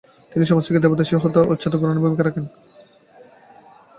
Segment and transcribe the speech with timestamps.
[0.31, 2.45] তিনি সমাজ থেকে দেবদাসী প্রথা উচ্ছেদে অগ্রণী ভূমিকা রেখেছেন।